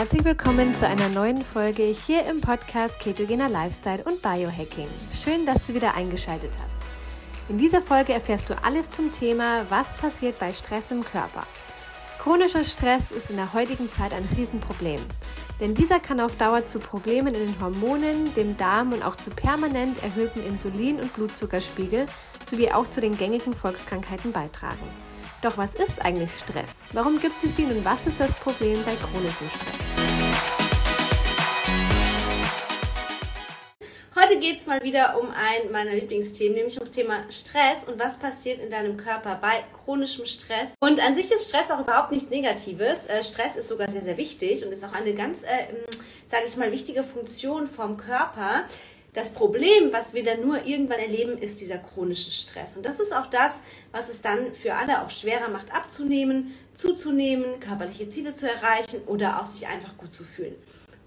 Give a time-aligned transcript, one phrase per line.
[0.00, 4.86] herzlich willkommen zu einer neuen Folge hier im Podcast Ketogener Lifestyle und Biohacking.
[5.22, 7.50] Schön, dass du wieder eingeschaltet hast.
[7.50, 11.42] In dieser Folge erfährst du alles zum Thema, was passiert bei Stress im Körper.
[12.18, 15.02] Chronischer Stress ist in der heutigen Zeit ein Riesenproblem,
[15.60, 19.28] denn dieser kann auf Dauer zu Problemen in den Hormonen, dem Darm und auch zu
[19.28, 22.06] permanent erhöhten Insulin- und Blutzuckerspiegel
[22.46, 24.88] sowie auch zu den gängigen Volkskrankheiten beitragen.
[25.42, 26.70] Doch was ist eigentlich Stress?
[26.92, 29.89] Warum gibt es ihn und was ist das Problem bei chronischem Stress?
[34.30, 38.16] Heute geht es mal wieder um ein meiner Lieblingsthemen, nämlich ums Thema Stress und was
[38.16, 40.74] passiert in deinem Körper bei chronischem Stress.
[40.78, 43.06] Und an sich ist Stress auch überhaupt nichts Negatives.
[43.06, 45.66] Äh, Stress ist sogar sehr, sehr wichtig und ist auch eine ganz, äh,
[46.26, 48.66] sage ich mal, wichtige Funktion vom Körper.
[49.14, 52.76] Das Problem, was wir dann nur irgendwann erleben, ist dieser chronische Stress.
[52.76, 57.58] Und das ist auch das, was es dann für alle auch schwerer macht, abzunehmen, zuzunehmen,
[57.58, 60.54] körperliche Ziele zu erreichen oder auch sich einfach gut zu fühlen.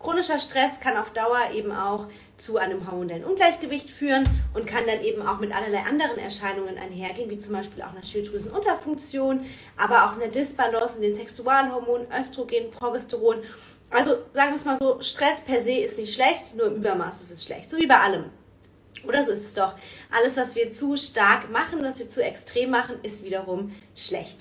[0.04, 5.02] Chronischer Stress kann auf Dauer eben auch zu einem hormonellen Ungleichgewicht führen und kann dann
[5.02, 9.46] eben auch mit allerlei anderen Erscheinungen einhergehen, wie zum Beispiel auch einer Schilddrüsenunterfunktion,
[9.78, 13.44] aber auch einer Disbalance in den Sexualhormonen, Östrogen, Progesteron
[13.94, 17.22] also sagen wir es mal so, Stress per se ist nicht schlecht, nur im Übermaß
[17.22, 17.70] ist es schlecht.
[17.70, 18.26] So wie bei allem.
[19.08, 19.76] Oder so ist es doch.
[20.12, 24.40] Alles, was wir zu stark machen, was wir zu extrem machen, ist wiederum schlecht.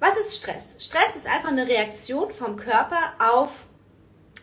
[0.00, 0.74] Was ist Stress?
[0.78, 3.67] Stress ist einfach eine Reaktion vom Körper auf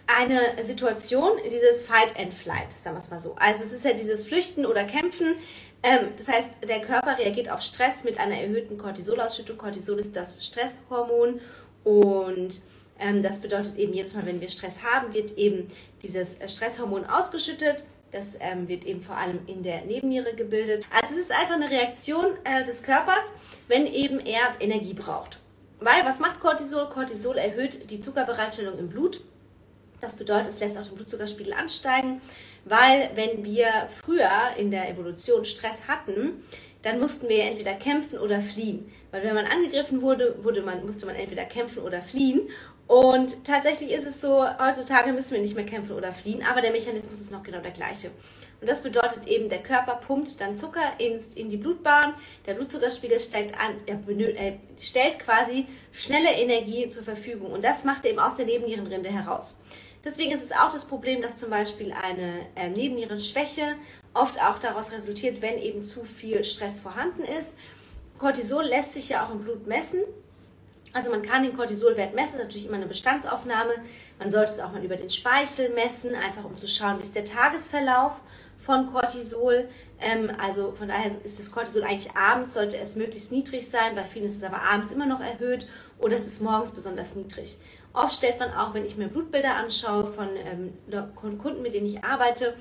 [0.08, 3.36] eine Situation, dieses Fight and Flight, sagen wir es mal so.
[3.36, 5.36] Also es ist ja dieses Flüchten oder Kämpfen.
[5.84, 9.58] Ähm, das heißt, der Körper reagiert auf Stress mit einer erhöhten Cortisolausschüttung.
[9.58, 11.40] Cortisol ist das Stresshormon
[11.84, 12.62] und
[13.00, 15.68] ähm, das bedeutet eben jedes Mal, wenn wir Stress haben, wird eben
[16.02, 17.86] dieses äh, Stresshormon ausgeschüttet.
[18.12, 20.86] Das ähm, wird eben vor allem in der Nebenniere gebildet.
[20.90, 23.26] Also es ist einfach eine Reaktion äh, des Körpers,
[23.68, 25.40] wenn eben er Energie braucht.
[25.80, 26.88] Weil was macht Cortisol?
[26.90, 29.22] Cortisol erhöht die Zuckerbereitstellung im Blut.
[30.06, 32.22] Das bedeutet, es lässt auch den Blutzuckerspiegel ansteigen,
[32.64, 36.44] weil wenn wir früher in der Evolution Stress hatten,
[36.84, 38.92] dann mussten wir entweder kämpfen oder fliehen.
[39.10, 42.42] Weil wenn man angegriffen wurde, wurde man, musste man entweder kämpfen oder fliehen.
[42.86, 46.72] Und tatsächlich ist es so, heutzutage müssen wir nicht mehr kämpfen oder fliehen, aber der
[46.72, 48.12] Mechanismus ist noch genau der gleiche.
[48.62, 52.14] Und das bedeutet eben, der Körper pumpt dann Zucker ins, in die Blutbahn,
[52.46, 53.98] der Blutzuckerspiegel steigt an, er,
[54.36, 57.52] er stellt quasi schnelle Energie zur Verfügung.
[57.54, 59.60] Und das macht er eben aus der Nebennierenrinde heraus.
[60.06, 63.76] Deswegen ist es auch das Problem, dass zum Beispiel eine äh, Nebennierenschwäche
[64.14, 67.56] oft auch daraus resultiert, wenn eben zu viel Stress vorhanden ist.
[68.20, 70.00] Cortisol lässt sich ja auch im Blut messen.
[70.94, 73.74] Also man kann den Cortisolwert messen, das ist natürlich immer eine Bestandsaufnahme.
[74.18, 77.16] Man sollte es auch mal über den Speichel messen, einfach um zu schauen, wie ist
[77.16, 78.22] der Tagesverlauf
[78.60, 79.68] von Cortisol.
[80.00, 83.96] Ähm, also von daher ist das Cortisol eigentlich abends, sollte es möglichst niedrig sein.
[83.96, 85.68] Bei vielen ist es aber abends immer noch erhöht
[85.98, 87.58] oder es ist morgens besonders niedrig.
[87.96, 90.74] Oft stellt man auch, wenn ich mir Blutbilder anschaue von, ähm,
[91.20, 92.54] von Kunden, mit denen ich arbeite,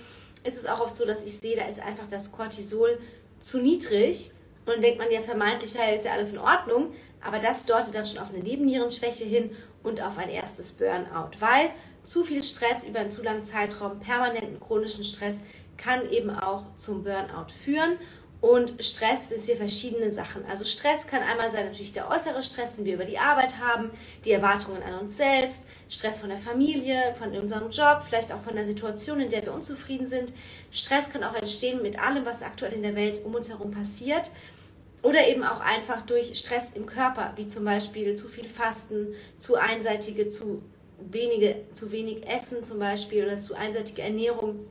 [0.44, 2.98] ist es auch oft so, dass ich sehe, da ist einfach das Cortisol
[3.40, 4.30] zu niedrig.
[4.64, 6.94] Und dann denkt man ja vermeintlich, ja, ist ja alles in Ordnung.
[7.20, 9.50] Aber das deutet dann schon auf eine Nebennierenschwäche hin
[9.82, 11.70] und auf ein erstes Burnout, weil
[12.04, 15.40] zu viel Stress über einen zu langen Zeitraum, permanenten chronischen Stress,
[15.76, 17.98] kann eben auch zum Burnout führen.
[18.44, 20.44] Und Stress ist hier verschiedene Sachen.
[20.44, 23.90] Also Stress kann einmal sein natürlich der äußere Stress, den wir über die Arbeit haben,
[24.26, 28.54] die Erwartungen an uns selbst, Stress von der Familie, von unserem Job, vielleicht auch von
[28.54, 30.34] der Situation, in der wir unzufrieden sind.
[30.70, 34.30] Stress kann auch entstehen mit allem, was aktuell in der Welt um uns herum passiert.
[35.02, 39.54] Oder eben auch einfach durch Stress im Körper, wie zum Beispiel zu viel Fasten, zu
[39.54, 40.60] einseitige, zu
[40.98, 44.66] wenige, zu wenig Essen zum Beispiel oder zu einseitige Ernährung,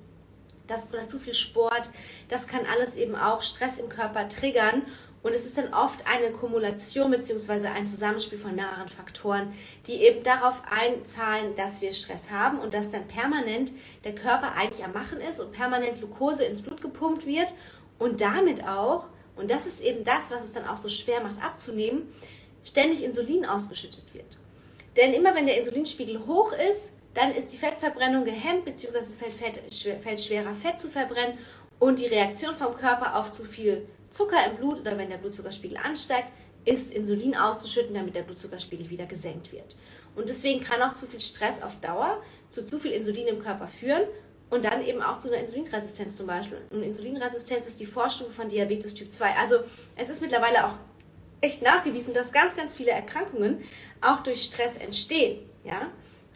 [0.74, 1.90] das, oder zu viel Sport.
[2.30, 4.84] Das kann alles eben auch Stress im Körper triggern.
[5.22, 7.68] Und es ist dann oft eine Kumulation bzw.
[7.68, 9.54] ein Zusammenspiel von mehreren Faktoren,
[9.88, 13.72] die eben darauf einzahlen, dass wir Stress haben und dass dann permanent
[14.04, 17.54] der Körper eigentlich am Machen ist und permanent Glucose ins Blut gepumpt wird
[18.00, 21.42] und damit auch und das ist eben das, was es dann auch so schwer macht
[21.42, 22.08] abzunehmen,
[22.64, 24.38] ständig Insulin ausgeschüttet wird.
[24.96, 29.36] Denn immer wenn der Insulinspiegel hoch ist, dann ist die Fettverbrennung gehemmt, beziehungsweise es fällt,
[29.36, 31.38] Fett, fällt schwerer Fett zu verbrennen
[31.80, 35.78] und die Reaktion vom Körper auf zu viel Zucker im Blut oder wenn der Blutzuckerspiegel
[35.78, 36.30] ansteigt,
[36.66, 39.76] ist Insulin auszuschütten, damit der Blutzuckerspiegel wieder gesenkt wird.
[40.16, 43.68] Und deswegen kann auch zu viel Stress auf Dauer zu zu viel Insulin im Körper
[43.68, 44.04] führen
[44.50, 46.62] und dann eben auch zu einer Insulinresistenz zum Beispiel.
[46.70, 49.36] Und Insulinresistenz ist die Vorstufe von Diabetes Typ 2.
[49.36, 49.58] Also
[49.96, 50.74] es ist mittlerweile auch
[51.42, 53.64] echt nachgewiesen, dass ganz, ganz viele Erkrankungen
[54.02, 55.50] auch durch Stress entstehen.
[55.64, 55.90] Ja?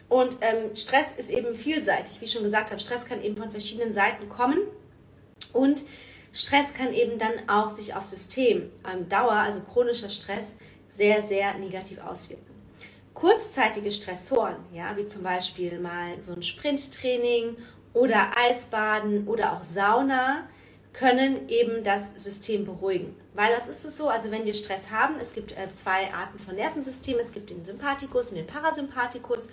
[0.08, 2.20] Und ähm, Stress ist eben vielseitig.
[2.20, 4.58] Wie ich schon gesagt habe, Stress kann eben von verschiedenen Seiten kommen.
[5.52, 5.84] Und
[6.32, 10.56] Stress kann eben dann auch sich aufs System, ähm, Dauer, also chronischer Stress,
[10.88, 12.46] sehr, sehr negativ auswirken.
[13.14, 17.56] kurzzeitige Stressoren, ja, wie zum Beispiel mal so ein Sprinttraining
[17.92, 20.46] oder Eisbaden oder auch Sauna,
[20.92, 23.14] können eben das System beruhigen.
[23.34, 24.08] Weil was ist es so?
[24.08, 27.20] Also wenn wir Stress haben, es gibt äh, zwei Arten von Nervensystemen.
[27.20, 29.48] Es gibt den Sympathikus und den Parasympathikus.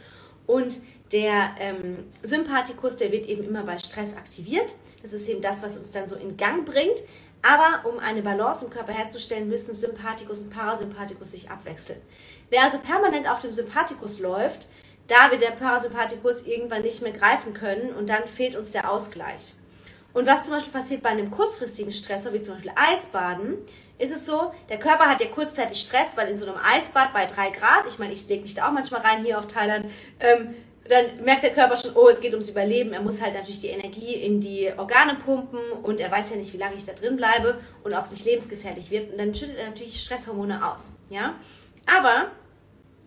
[0.47, 0.79] Und
[1.11, 4.73] der ähm, Sympathikus, der wird eben immer bei Stress aktiviert.
[5.01, 7.03] Das ist eben das, was uns dann so in Gang bringt.
[7.41, 12.01] Aber um eine Balance im Körper herzustellen, müssen Sympathikus und Parasympathikus sich abwechseln.
[12.49, 14.67] Wer also permanent auf dem Sympathikus läuft,
[15.07, 19.53] da wird der Parasympathikus irgendwann nicht mehr greifen können und dann fehlt uns der Ausgleich.
[20.15, 23.57] Und was zum Beispiel passiert bei einem kurzfristigen Stressor, wie zum Beispiel Eisbaden,
[23.97, 27.25] ist es so, der Körper hat ja kurzzeitig Stress, weil in so einem Eisbad bei
[27.25, 29.87] drei Grad, ich meine, ich lege mich da auch manchmal rein hier auf Thailand,
[30.21, 30.55] ähm,
[30.87, 32.93] dann merkt der Körper schon, oh, es geht ums Überleben.
[32.93, 36.53] Er muss halt natürlich die Energie in die Organe pumpen und er weiß ja nicht,
[36.53, 39.11] wie lange ich da drin bleibe und ob es nicht lebensgefährlich wird.
[39.11, 40.93] Und dann schüttet er natürlich Stresshormone aus.
[41.09, 41.35] Ja?
[41.87, 42.31] Aber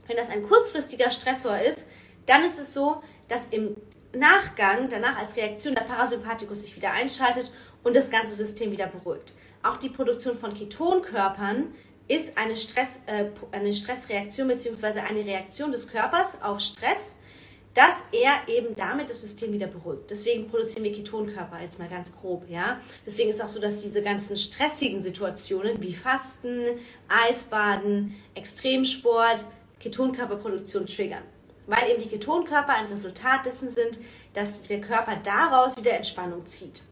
[0.08, 1.86] wenn das ein kurzfristiger Stressor ist,
[2.26, 3.76] dann ist es so, dass im
[4.12, 7.50] Nachgang, danach als Reaktion der Parasympathikus sich wieder einschaltet
[7.84, 9.34] und das ganze System wieder beruhigt.
[9.62, 11.74] Auch die Produktion von Ketonkörpern
[12.06, 15.00] ist eine, Stress, äh, eine Stressreaktion bzw.
[15.00, 17.14] eine Reaktion des Körpers auf Stress,
[17.74, 20.10] dass er eben damit das System wieder beruhigt.
[20.10, 22.80] Deswegen produzieren wir Ketonkörper jetzt mal ganz grob, ja.
[23.04, 26.62] Deswegen ist auch so, dass diese ganzen stressigen Situationen wie Fasten,
[27.08, 29.44] Eisbaden, Extremsport
[29.80, 31.22] Ketonkörperproduktion triggern
[31.68, 34.00] weil eben die Ketonkörper ein Resultat dessen sind,
[34.34, 36.82] dass der Körper daraus wieder Entspannung zieht.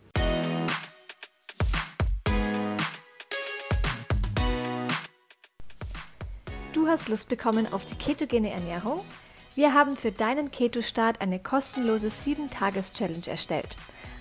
[6.73, 9.01] Du hast Lust bekommen auf die ketogene Ernährung?
[9.55, 13.75] Wir haben für deinen Keto-Start eine kostenlose 7-Tages-Challenge erstellt.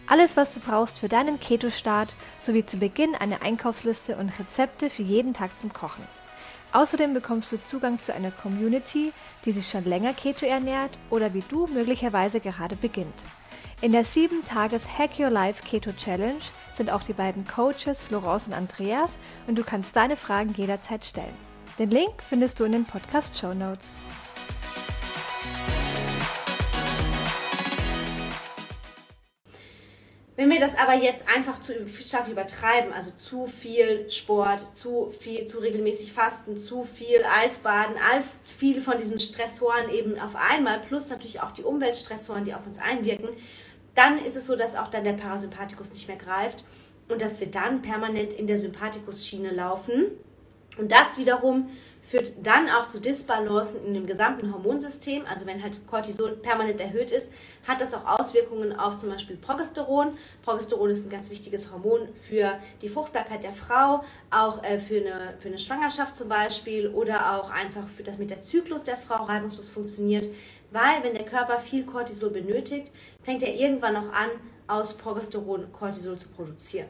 [0.08, 2.10] Alles, was du brauchst für deinen Keto-Start,
[2.40, 6.04] sowie zu Beginn eine Einkaufsliste und Rezepte für jeden Tag zum Kochen.
[6.75, 9.13] Außerdem bekommst du Zugang zu einer Community,
[9.45, 13.24] die sich schon länger Keto ernährt oder wie du möglicherweise gerade beginnt.
[13.80, 16.42] In der 7-Tages Hack Your Life Keto Challenge
[16.74, 21.33] sind auch die beiden Coaches Florence und Andreas und du kannst deine Fragen jederzeit stellen.
[21.80, 23.95] Den Link findest du in den Podcast Show Notes.
[30.38, 31.74] Wenn wir das aber jetzt einfach zu
[32.04, 38.22] stark übertreiben, also zu viel Sport, zu viel, zu regelmäßig Fasten, zu viel Eisbaden, all
[38.58, 42.80] viele von diesen Stressoren eben auf einmal, plus natürlich auch die Umweltstressoren, die auf uns
[42.80, 43.30] einwirken,
[43.96, 46.66] dann ist es so, dass auch dann der Parasympathikus nicht mehr greift
[47.08, 50.08] und dass wir dann permanent in der Sympathikus-Schiene laufen.
[50.78, 51.70] Und das wiederum
[52.06, 55.25] führt dann auch zu Disbalancen in dem gesamten Hormonsystem.
[55.30, 57.31] Also wenn halt Cortisol permanent erhöht ist,
[57.68, 60.12] hat das auch Auswirkungen auf zum Beispiel Progesteron.
[60.44, 65.34] Progesteron ist ein ganz wichtiges Hormon für die Fruchtbarkeit der Frau, auch äh, für, eine,
[65.40, 69.24] für eine Schwangerschaft zum Beispiel oder auch einfach für das mit der Zyklus der Frau
[69.24, 70.30] reibungslos funktioniert.
[70.72, 72.92] Weil wenn der Körper viel Cortisol benötigt,
[73.24, 74.30] fängt er irgendwann auch an,
[74.68, 76.88] aus Progesteron Cortisol zu produzieren.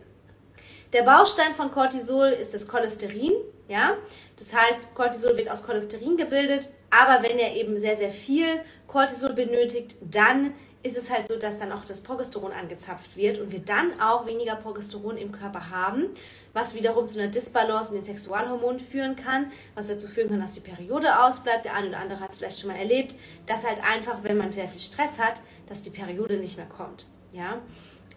[0.93, 3.33] Der Baustein von Cortisol ist das Cholesterin.
[3.67, 3.97] Ja?
[4.37, 9.33] Das heißt, Cortisol wird aus Cholesterin gebildet, aber wenn er eben sehr, sehr viel Cortisol
[9.33, 10.53] benötigt, dann
[10.85, 14.27] ist es halt so, dass dann auch das Progesteron angezapft wird und wir dann auch
[14.27, 16.09] weniger Progesteron im Körper haben,
[16.53, 20.53] was wiederum zu einer Disbalance in den Sexualhormonen führen kann, was dazu führen kann, dass
[20.53, 21.65] die Periode ausbleibt.
[21.65, 23.15] Der eine oder andere hat es vielleicht schon mal erlebt,
[23.47, 27.07] dass halt einfach, wenn man sehr viel Stress hat, dass die Periode nicht mehr kommt.
[27.33, 27.61] Ja?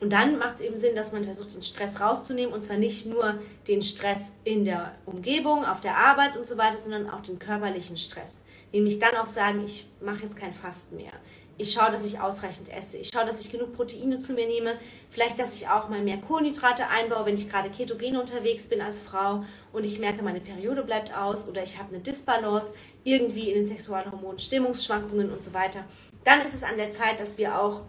[0.01, 2.53] Und dann macht es eben Sinn, dass man versucht, den Stress rauszunehmen.
[2.53, 6.79] Und zwar nicht nur den Stress in der Umgebung, auf der Arbeit und so weiter,
[6.79, 8.41] sondern auch den körperlichen Stress.
[8.73, 11.13] Nämlich dann auch sagen, ich mache jetzt kein Fasten mehr.
[11.61, 12.99] Ich schaue, dass ich ausreichend esse.
[12.99, 14.79] Ich schaue, dass ich genug Proteine zu mir nehme.
[15.11, 19.01] Vielleicht, dass ich auch mal mehr Kohlenhydrate einbaue, wenn ich gerade ketogen unterwegs bin als
[19.01, 23.57] Frau und ich merke, meine Periode bleibt aus oder ich habe eine Disbalance irgendwie in
[23.57, 25.85] den Sexualhormonen, Stimmungsschwankungen und so weiter.
[26.23, 27.81] Dann ist es an der Zeit, dass wir auch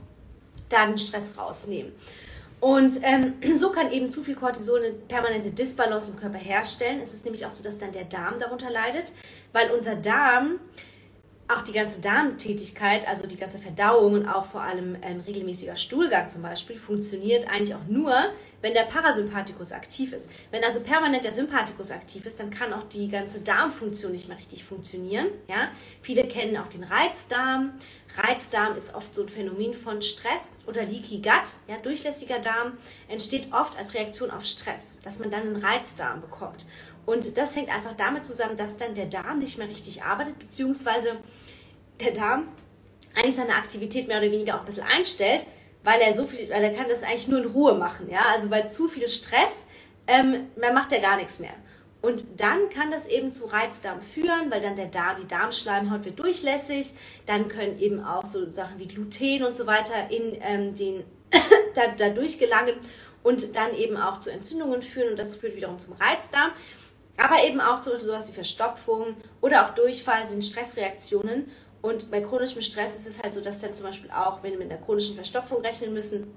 [0.69, 1.91] da den Stress rausnehmen.
[2.59, 6.99] Und ähm, so kann eben zu viel Cortisol eine permanente Disbalance im Körper herstellen.
[7.01, 9.13] Es ist nämlich auch so, dass dann der Darm darunter leidet,
[9.53, 10.59] weil unser Darm
[11.49, 16.29] auch die ganze Darmtätigkeit, also die ganze Verdauung und auch vor allem ein regelmäßiger Stuhlgang
[16.29, 18.13] zum Beispiel, funktioniert eigentlich auch nur,
[18.61, 20.29] wenn der Parasympathikus aktiv ist.
[20.51, 24.37] Wenn also permanent der Sympathikus aktiv ist, dann kann auch die ganze Darmfunktion nicht mehr
[24.37, 25.27] richtig funktionieren.
[25.47, 25.69] Ja?
[26.01, 27.73] Viele kennen auch den Reizdarm.
[28.17, 31.53] Reizdarm ist oft so ein Phänomen von Stress oder Leaky Gut.
[31.67, 31.77] Ja?
[31.81, 32.73] Durchlässiger Darm
[33.07, 36.65] entsteht oft als Reaktion auf Stress, dass man dann einen Reizdarm bekommt.
[37.09, 41.17] Und das hängt einfach damit zusammen, dass dann der Darm nicht mehr richtig arbeitet, beziehungsweise
[41.99, 42.49] der Darm
[43.15, 45.43] eigentlich seine Aktivität mehr oder weniger auch ein bisschen einstellt,
[45.83, 48.47] weil er so viel, weil er kann das eigentlich nur in Ruhe machen, ja, also
[48.47, 49.65] bei zu viel Stress,
[50.05, 51.53] ähm, man macht er gar nichts mehr.
[52.03, 56.19] Und dann kann das eben zu Reizdarm führen, weil dann der Darm, die Darmschleimhaut wird
[56.19, 56.93] durchlässig.
[57.25, 61.03] Dann können eben auch so Sachen wie Gluten und so weiter in ähm, den
[61.75, 62.75] da, da durchgelangen
[63.23, 65.09] und dann eben auch zu Entzündungen führen.
[65.09, 66.51] Und das führt wiederum zum Reizdarm.
[67.19, 71.51] Aber eben auch zu sowas wie Verstopfung oder auch Durchfall sind Stressreaktionen.
[71.81, 74.59] Und bei chronischem Stress ist es halt so, dass dann zum Beispiel auch, wenn wir
[74.59, 76.33] mit einer chronischen Verstopfung rechnen müssen,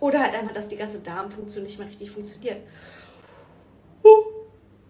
[0.00, 2.58] oder halt einfach, dass die ganze Darmfunktion nicht mehr richtig funktioniert.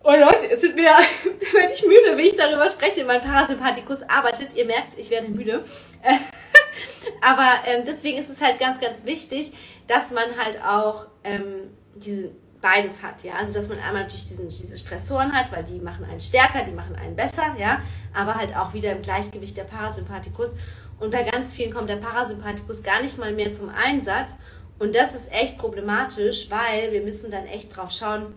[0.09, 0.85] Oh Leute, es wird mir,
[1.53, 3.05] werde ich müde, wenn ich darüber spreche.
[3.05, 4.55] Mein Parasympathikus arbeitet.
[4.55, 5.65] Ihr merkt, ich werde müde.
[7.21, 9.53] Aber ähm, deswegen ist es halt ganz, ganz wichtig,
[9.87, 12.31] dass man halt auch ähm, diese
[12.61, 13.35] beides hat, ja.
[13.35, 16.73] Also dass man einmal natürlich diesen, diese Stressoren hat, weil die machen einen stärker, die
[16.73, 17.83] machen einen besser, ja,
[18.15, 20.57] aber halt auch wieder im Gleichgewicht der Parasympathikus.
[20.99, 24.39] Und bei ganz vielen kommt der Parasympathikus gar nicht mal mehr zum Einsatz.
[24.79, 28.35] Und das ist echt problematisch, weil wir müssen dann echt drauf schauen,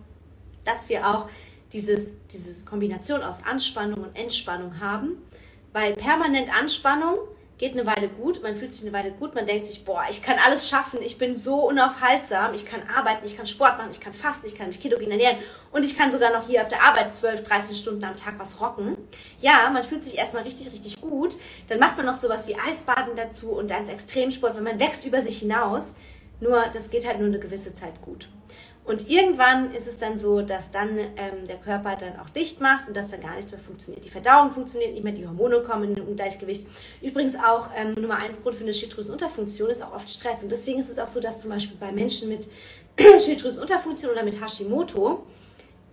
[0.64, 1.28] dass wir auch
[1.72, 5.16] dieses, diese Kombination aus Anspannung und Entspannung haben.
[5.72, 7.16] Weil permanent Anspannung
[7.62, 10.20] geht eine Weile gut, man fühlt sich eine Weile gut, man denkt sich, boah, ich
[10.20, 14.00] kann alles schaffen, ich bin so unaufhaltsam, ich kann arbeiten, ich kann Sport machen, ich
[14.00, 15.36] kann fasten, ich kann mich ketogen ernähren
[15.70, 18.60] und ich kann sogar noch hier auf der Arbeit 12, 13 Stunden am Tag was
[18.60, 18.96] rocken.
[19.40, 21.36] Ja, man fühlt sich erstmal richtig, richtig gut,
[21.68, 25.22] dann macht man noch sowas wie Eisbaden dazu und dann Extremsport, wenn man wächst über
[25.22, 25.94] sich hinaus.
[26.40, 28.28] Nur, das geht halt nur eine gewisse Zeit gut.
[28.84, 32.88] Und irgendwann ist es dann so, dass dann ähm, der Körper dann auch dicht macht
[32.88, 34.04] und dass dann gar nichts mehr funktioniert.
[34.04, 36.66] Die Verdauung funktioniert nicht mehr, die Hormone kommen in ein Ungleichgewicht.
[37.00, 40.42] Übrigens auch ähm, Nummer eins Grund für eine Schilddrüsenunterfunktion ist auch oft Stress.
[40.42, 42.48] Und deswegen ist es auch so, dass zum Beispiel bei Menschen mit
[43.24, 45.26] Schilddrüsenunterfunktion oder mit Hashimoto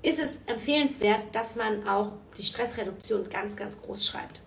[0.01, 4.41] ist es empfehlenswert, dass man auch die Stressreduktion ganz, ganz groß schreibt.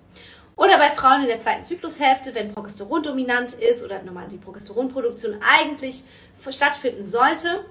[0.56, 5.36] Oder bei Frauen in der zweiten Zyklushälfte, wenn Progesteron dominant ist oder normal die Progesteronproduktion
[5.58, 6.02] eigentlich
[6.50, 7.64] stattfinden sollte,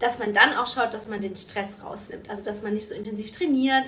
[0.00, 2.28] dass man dann auch schaut, dass man den Stress rausnimmt.
[2.28, 3.86] Also dass man nicht so intensiv trainiert,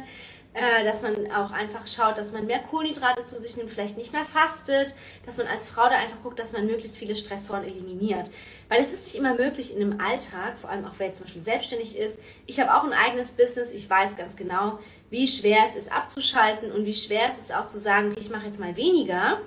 [0.55, 4.13] äh, dass man auch einfach schaut, dass man mehr Kohlenhydrate zu sich nimmt, vielleicht nicht
[4.13, 8.31] mehr fastet, dass man als Frau da einfach guckt, dass man möglichst viele Stressoren eliminiert.
[8.69, 11.43] Weil es ist nicht immer möglich in einem Alltag, vor allem auch wer zum Beispiel
[11.43, 12.21] selbstständig ist.
[12.47, 14.79] Ich habe auch ein eigenes Business, ich weiß ganz genau,
[15.09, 18.45] wie schwer es ist abzuschalten und wie schwer es ist auch zu sagen, ich mache
[18.45, 19.41] jetzt mal weniger,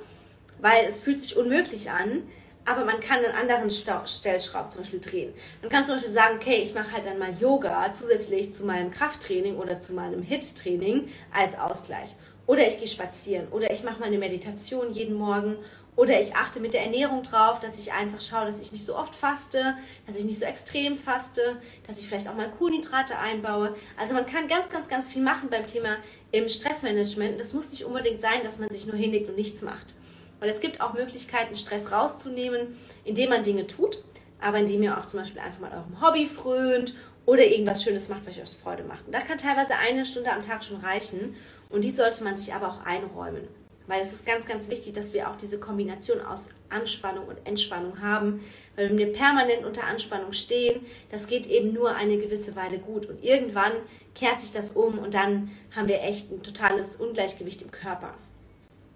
[0.60, 2.24] weil es fühlt sich unmöglich an
[2.66, 5.34] aber man kann einen anderen Stellschraub zum Beispiel drehen.
[5.62, 8.92] Man kann zum Beispiel sagen, okay, ich mache halt dann mal Yoga zusätzlich zu meinem
[8.92, 12.16] Krafttraining oder zu meinem HIT-Training als Ausgleich.
[12.48, 15.58] Oder ich gehe spazieren oder ich mache mal eine Meditation jeden Morgen
[15.96, 18.98] oder ich achte mit der Ernährung drauf, dass ich einfach schaue, dass ich nicht so
[18.98, 21.56] oft faste, dass ich nicht so extrem faste,
[21.88, 23.76] dass ich vielleicht auch mal Kohlenhydrate einbaue.
[23.98, 25.98] Also man kann ganz, ganz, ganz viel machen beim Thema
[26.32, 27.40] im Stressmanagement.
[27.40, 29.94] Das muss nicht unbedingt sein, dass man sich nur hinlegt und nichts macht.
[30.40, 34.04] Weil es gibt auch Möglichkeiten, Stress rauszunehmen, indem man Dinge tut,
[34.42, 36.94] aber indem ihr auch zum Beispiel einfach mal eurem Hobby frönt
[37.26, 39.06] oder irgendwas Schönes macht, was euch Freude macht.
[39.06, 41.36] Und da kann teilweise eine Stunde am Tag schon reichen.
[41.70, 43.48] Und die sollte man sich aber auch einräumen.
[43.88, 48.02] Weil es ist ganz, ganz wichtig, dass wir auch diese Kombination aus Anspannung und Entspannung
[48.02, 48.44] haben.
[48.76, 53.08] Weil wenn wir permanent unter Anspannung stehen, das geht eben nur eine gewisse Weile gut.
[53.08, 53.74] Und irgendwann
[54.16, 58.14] kehrt sich das um und dann haben wir echt ein totales Ungleichgewicht im Körper.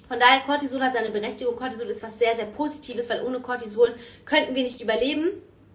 [0.10, 1.56] Von daher, Cortisol hat seine Berechtigung.
[1.56, 3.94] Cortisol ist was sehr, sehr Positives, weil ohne Cortisol
[4.25, 5.30] könnten wir nicht überleben.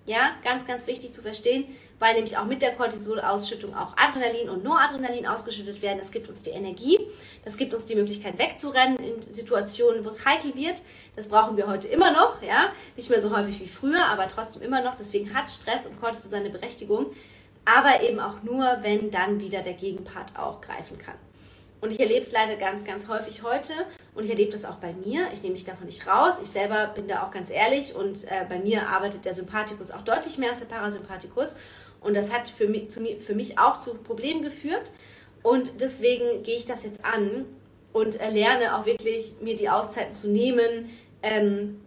[0.07, 1.64] Ja, ganz, ganz wichtig zu verstehen,
[1.99, 5.99] weil nämlich auch mit der Cortisolausschüttung auch Adrenalin und Noradrenalin ausgeschüttet werden.
[5.99, 6.99] Das gibt uns die Energie,
[7.45, 10.83] das gibt uns die Möglichkeit wegzurennen in Situationen, wo es heikel wird.
[11.17, 14.62] Das brauchen wir heute immer noch, ja, nicht mehr so häufig wie früher, aber trotzdem
[14.62, 14.97] immer noch.
[14.97, 17.07] Deswegen hat Stress und Cortisol seine Berechtigung,
[17.64, 21.14] aber eben auch nur, wenn dann wieder der Gegenpart auch greifen kann.
[21.85, 23.75] Und ich erlebe es leider ganz, ganz häufig heute
[24.14, 25.29] und ich erlebe das auch bei mir.
[25.35, 26.41] Ich nehme mich davon nicht raus.
[26.43, 30.00] Ich selber bin da auch ganz ehrlich und äh, bei mir arbeitet der Sympathikus auch
[30.00, 31.57] deutlich mehr als der Parasympathikus.
[32.00, 34.93] Und das hat für mich, zu, für mich auch zu Problemen geführt.
[35.43, 37.45] Und deswegen gehe ich das jetzt an
[37.93, 40.88] und äh, lerne auch wirklich, mir die Auszeiten zu nehmen.
[41.23, 41.83] Ähm,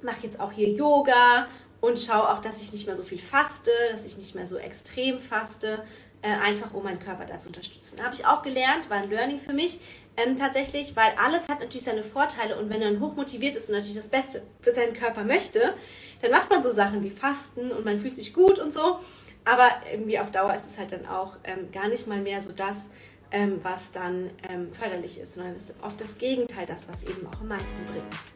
[0.00, 1.48] mache jetzt auch hier Yoga
[1.80, 4.58] und schaue auch, dass ich nicht mehr so viel faste, dass ich nicht mehr so
[4.58, 5.82] extrem faste,
[6.24, 8.02] äh, einfach um meinen Körper da zu unterstützen.
[8.02, 9.80] Habe ich auch gelernt, war ein Learning für mich
[10.16, 13.96] ähm, tatsächlich, weil alles hat natürlich seine Vorteile und wenn man hochmotiviert ist und natürlich
[13.96, 15.74] das Beste für seinen Körper möchte,
[16.22, 19.00] dann macht man so Sachen wie Fasten und man fühlt sich gut und so.
[19.44, 22.52] Aber irgendwie auf Dauer ist es halt dann auch ähm, gar nicht mal mehr so
[22.52, 22.88] das,
[23.30, 27.26] ähm, was dann ähm, förderlich ist, sondern es ist oft das Gegenteil, das, was eben
[27.26, 28.33] auch am meisten bringt.